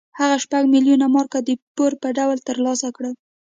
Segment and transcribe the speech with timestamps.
[0.19, 3.13] هغه شپږ میلیونه مارکه د پور په ډول ترلاسه کړل.